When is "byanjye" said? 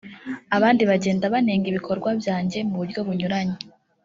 2.21-2.59